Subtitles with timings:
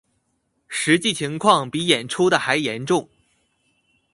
[0.67, 3.07] 實際情況比演出的還嚴重